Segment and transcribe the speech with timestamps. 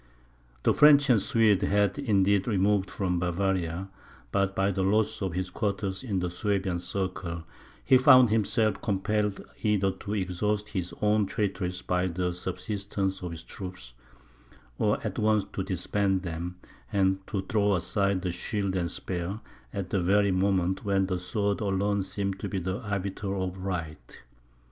[0.63, 3.87] The French and Swedes had indeed removed from Bavaria;
[4.31, 7.43] but, by the loss of his quarters in the Suabian circle,
[7.85, 13.43] he found himself compelled either to exhaust his own territories by the subsistence of his
[13.43, 13.93] troops,
[14.79, 16.55] or at once to disband them,
[16.91, 19.39] and to throw aside the shield and spear,
[19.71, 24.23] at the very moment when the sword alone seemed to be the arbiter of right.